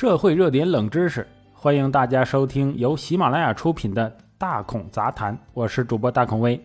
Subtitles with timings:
[0.00, 4.08] 社会热点冷知识，欢迎大家收听由喜马拉雅出品的
[4.38, 6.64] 《大孔杂谈》，我是主播大孔威。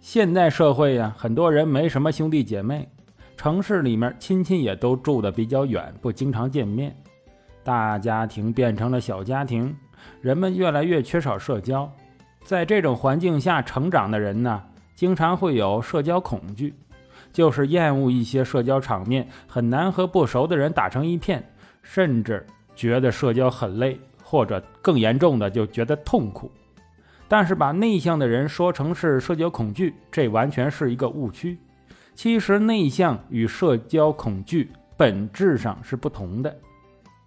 [0.00, 2.88] 现代社会呀，很多人没什么兄弟姐妹，
[3.36, 6.92] 城市里面亲戚也都住的比较远，不经常见面，
[7.62, 9.72] 大家庭变成了小家庭，
[10.20, 11.88] 人们越来越缺少社交。
[12.42, 14.60] 在这种环境下成长的人呢，
[14.96, 16.74] 经常会有社交恐惧。
[17.32, 21.48] 就是厌恶一些社交场面，很难和不熟的人打成一片，
[21.82, 26.50] 甚至觉得社交很累，或者更严重的就觉得痛苦。
[27.28, 31.56] 但是把内向的人说成是社交恐惧，这完全是一个误区。
[32.14, 36.54] 其实内向与社交恐惧本质上是不同的。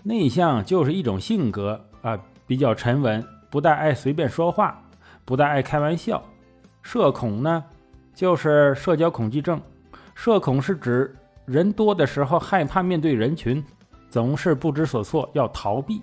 [0.03, 4.83] 内向就是一种性格啊，比较沉稳，不大爱随便说话，
[5.23, 6.21] 不大爱开玩笑。
[6.81, 7.63] 社恐呢，
[8.13, 9.59] 就是社交恐惧症。
[10.13, 11.15] 社恐是指
[11.45, 13.63] 人多的时候害怕面对人群，
[14.13, 15.99] 总是不知所措，要逃避。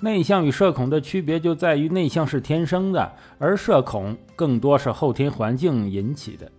[0.00, 6.50] 内向与社恐的区别就在于，内向是天生的，而社恐更多是后天环境引起的。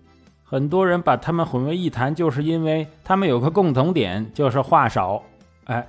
[0.44, 5.24] 很多人把他们混为一谈，就是因为他们有个共同点，就是话少。
[5.64, 5.84] 哎，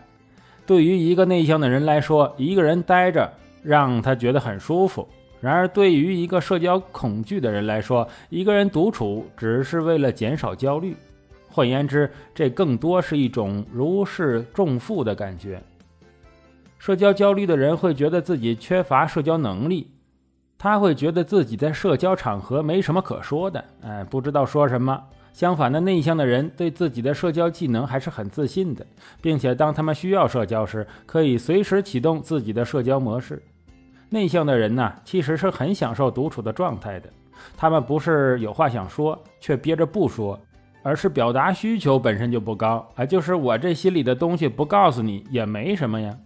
[0.65, 3.31] 对于一个内向的人来说，一个人待着
[3.63, 5.07] 让他觉得很舒服。
[5.39, 10.97] 然而，对于一个社交恐惧的人来说，一个人独处只是为了减少焦虑。
[11.53, 15.63] 换言之，这更多是一种如释重负的感觉。
[16.79, 19.91] 社交焦虑的人会觉得自己缺乏社交能力，
[20.59, 25.01] 他会觉得自己在社交场合没什么可说的，哎，不知道说什么。
[25.33, 28.85] 相反的，内向的人对自己的社交技能还是很自信的，
[29.21, 33.43] 并且当他们需要社交时，可以随时启动自己的社交模式。
[34.11, 37.09] 内向的人呢，其实是很享受独处的状态的。
[37.57, 40.39] 他们不是有话想说却憋着不说，
[40.83, 43.05] 而是表达需求本身就不高啊。
[43.07, 46.17] 就是我这心里的东西不告诉你也没什么呀。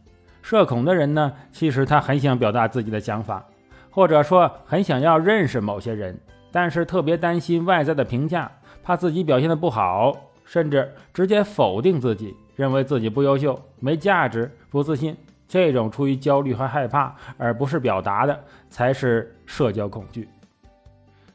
[0.43, 3.45] 社恐的人呢，其实他很想表达自己的想法，
[3.91, 6.19] 或者说很想要认识某些人，
[6.53, 8.51] 但是特别担心外在的评价，
[8.83, 15.17] 怕自己表现的不好，甚至直接否定自己，认为自己不优秀、没价值、不自信。
[15.49, 18.39] 这种出于焦虑和害怕，而不是表达的，
[18.69, 20.29] 才是社交恐惧。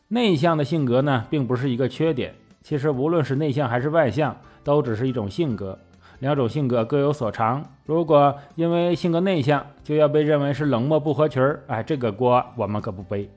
[0.10, 2.34] 内向的性格呢，并不是一个缺点。
[2.64, 5.78] 其实，无论是内向还是外向，都只是一种性格。
[6.20, 7.66] 两种性格各有所长。
[7.86, 13.28] 如果因为性格内向就要被认为是冷漠不合群儿，哎，这个锅我们可不背。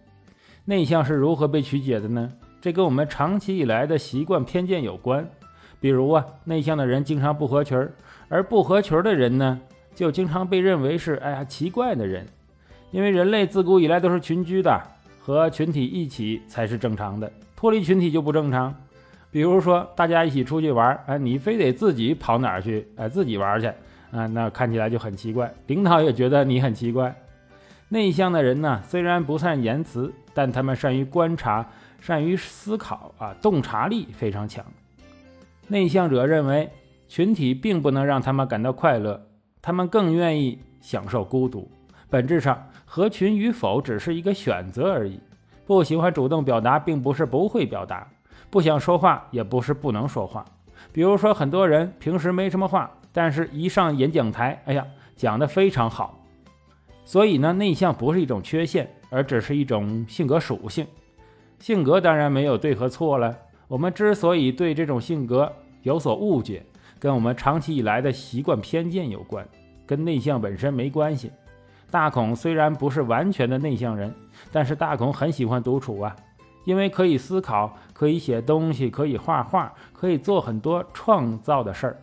[0.67, 2.31] 内向是如何被曲解的呢？
[2.61, 5.27] 这跟我们长期以来的习惯偏见有关。
[5.81, 7.93] 比如啊，内向的人经常不合群儿，
[8.29, 9.61] 而不合群儿的人呢？
[9.95, 12.27] 就经常被认为是哎呀奇怪的人，
[12.91, 14.79] 因为人类自古以来都是群居的，
[15.21, 18.75] 和群体一起才是正常的，脱离群体就不正常。
[19.35, 23.67] 比如说大家一起出去玩，哎，你非得自己跑哪儿去，哎，自己玩去，
[24.13, 27.13] 啊，那看起来就很奇怪，领导也觉得你很奇怪。
[27.89, 31.69] 内向的人呢，虽然不善言辞，但他们善于观察，
[31.99, 34.65] 善于思考，啊，洞察力非常强。
[35.67, 36.71] 内向者认为
[37.09, 39.21] 群体并不能让他们感到快乐。
[39.61, 41.69] 他们更愿意享受孤独，
[42.09, 45.19] 本质上合群与否只是一个选择而已。
[45.67, 48.07] 不喜欢主动表达，并不是不会表达；
[48.55, 50.45] 不想说话，也不是不能说话。
[50.93, 56.25] 比如说，很多人平时没什么话，但是一上演讲台，哎呀，讲得非常好。
[57.05, 60.87] 所以呢，内向不是一种缺陷，而只是一种性格属性。
[61.59, 63.37] 性格当然没有对和错了。
[63.67, 66.65] 我们之所以对这种性格有所误解，
[67.01, 69.45] 跟我们长期以来的习惯偏见有关，
[69.85, 71.33] 跟内向本身没关系。
[71.91, 74.15] 大孔虽然不是完全的内向人，
[74.53, 76.15] 但是大孔很喜欢独处啊，
[76.65, 81.97] 因为可以思考，可以写东西，可以画画，可以做很多创造的事儿。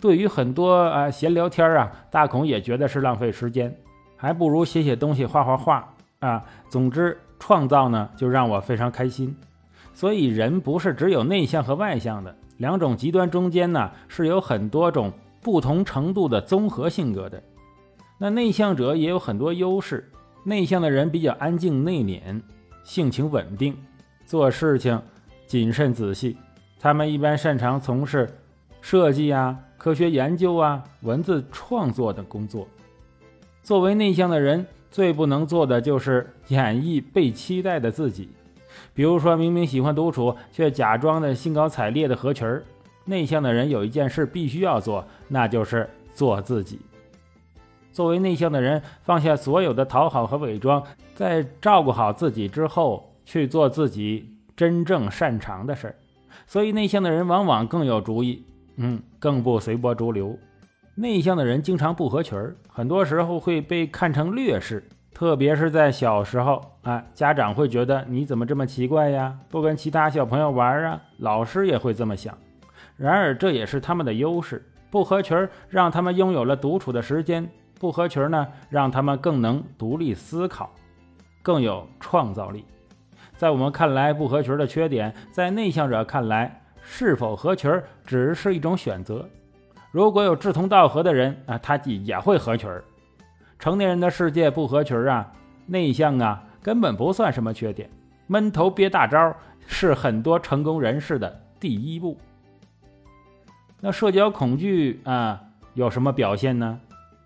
[0.00, 3.76] 对于很多啊闲聊天啊，大孔也觉得是浪费时间，
[4.16, 6.42] 还不如写写东西，画画画啊。
[6.68, 9.36] 总之，创造呢就让我非常开心。
[9.92, 12.34] 所以，人不是只有内向和外向的。
[12.56, 17.42] 两种极端中间呢，是有很多种不同程度的综合性格的。
[18.16, 20.10] 那内向者也有很多优势。
[20.44, 22.40] 内向的人比较安静内敛，
[22.82, 23.76] 性情稳定，
[24.26, 25.00] 做事情
[25.46, 26.36] 谨慎仔细。
[26.78, 28.28] 他们一般擅长从事
[28.80, 32.66] 设计啊、科学研究啊、文字创作等工作。
[33.62, 38.30] 作为内向的人，最不能做的就是演绎被期待的自己。
[38.94, 42.62] 比如说明明喜欢独处，却假装的兴高采烈的合群儿。
[43.04, 46.78] 内向的人有一件事必须要做，那就是做自己。
[47.92, 50.82] 作为内向的人，放下所有的讨好和伪装，
[51.14, 55.94] 在照顾好自己之后，去做自己真正擅长的事儿。
[56.46, 58.44] 所以，内向的人往往更有主意，
[58.76, 60.38] 嗯，更不随波逐流。
[60.94, 64.82] 内向的人经常不合群儿，很多时候会被看成劣势，
[65.14, 72.36] 特别是在小时候啊，家长会觉得你怎么这么奇怪呀，不跟其他小朋友玩啊，老师也会这么想。
[72.96, 77.48] 然而这也是他们的优势，不合群儿让他们拥有了独处的时间，
[77.80, 80.70] 不合群呢，让他们更能独立思考，
[81.40, 82.62] 更有创造力。
[83.38, 87.72] 在我们看来，不合群的缺点，在内向者看来，是否合群
[88.04, 89.26] 只是一种选择。
[89.90, 92.70] 如果有志同道合的人啊，他也会合群。
[93.58, 95.32] 成年人的世界不合群啊，
[95.64, 97.88] 内向啊，根本不算什么缺点。
[98.26, 99.34] 闷头憋大招
[99.66, 102.18] 是很多成功人士的第一步。
[103.80, 105.40] 那社交恐惧啊，
[105.72, 106.78] 有什么表现呢？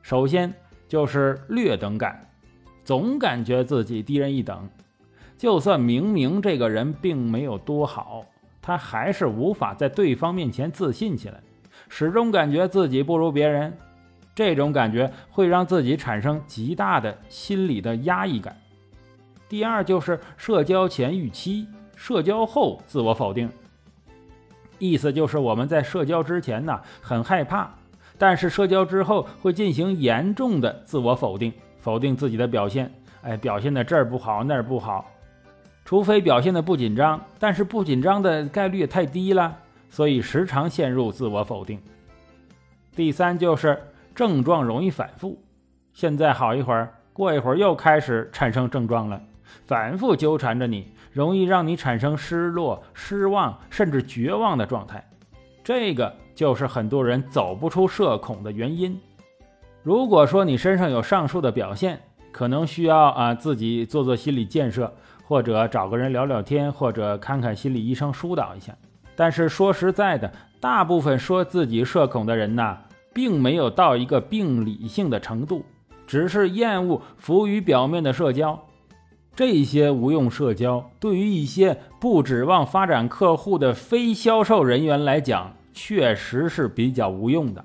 [0.05, 0.53] 首先
[0.87, 2.21] 就是劣等感，
[2.85, 4.69] 总感觉自己低人一等。
[5.39, 8.23] 就算明明这个人并没有多好，
[8.61, 11.41] 他还是无法在对方面前自信起来，
[11.89, 13.73] 始终感觉自己不如别人。
[14.35, 18.55] 这种感觉会让自己产生极大的心理的压抑感。
[19.49, 21.67] 第二就是社交前预期，
[21.97, 23.49] 社交后自我否定。
[24.79, 27.73] 意思就是我们在社交之前呢很害怕，
[28.17, 32.93] 但是社交之后会进行严重的自我否定，否定自己的表现。
[33.23, 35.11] 哎，表现的这儿不好那儿不好。
[35.85, 39.57] 除非表现的不紧张，但是不紧张的概率也太低了，
[39.91, 41.79] 所以时常陷入自我否定。
[42.95, 43.79] 第三就是
[44.15, 45.39] 症状容易反复，
[45.93, 49.21] 现在好一会儿，过一会儿又开始产生症状了，
[49.67, 55.07] 反复纠缠着你，容易让你产生失落、失望甚至绝望的状态。
[55.65, 58.97] 这个就是很多人走不出社恐的原因。
[59.83, 61.99] 如果说你身上有上述的表现，
[62.31, 64.93] 可能需要啊自己做做心理建设。
[65.27, 68.77] 或者找个人聊聊天，或者看看心理医生疏导一下。
[69.17, 70.31] 但是说实在的，
[70.61, 72.77] 大部分说自己社恐的人呐，
[73.15, 75.65] 并没有到一个病理性的程度，
[76.07, 78.63] 只是厌恶浮于表面的社交。
[79.37, 87.65] 这些无用社交，对于一些不指望发展客户的非销售人员来讲，确实是比较无用的。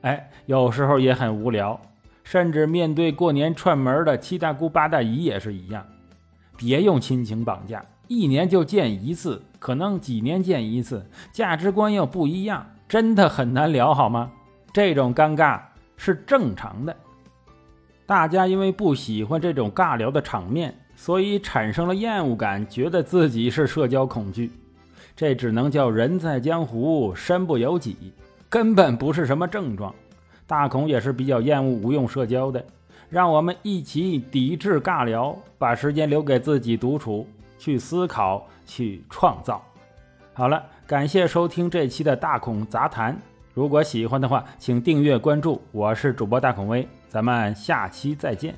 [0.00, 1.78] 哎，有时候也很无聊，
[2.24, 5.86] 甚至面对过年串门的七大姑八大姨也是一样。
[6.56, 14.30] 别用亲情绑架，一年就见一次，可能几年见一次，价值观又不一样，真的很难聊，好吗？
[14.72, 15.60] 这种尴尬
[15.96, 16.96] 是正常的。
[18.06, 24.52] 大家因为不喜欢这种尬聊的场面，所以产生了厌恶感，觉得自己是社交恐惧。
[25.16, 28.12] 这只能叫人在江湖身不由己，
[28.48, 29.92] 根本不是什么症状。
[30.46, 32.64] 大孔也是比较厌恶无用社交的。
[33.10, 37.26] 让我们一起抵制尬聊，把时间留给自己独处，
[37.58, 39.60] 去思考，去创造。
[40.32, 43.20] 好了，感谢收听这期的大孔杂谈。
[43.52, 45.60] 如果喜欢的话，请订阅关注。
[45.72, 48.54] 我是主播大孔威，咱们下期再见。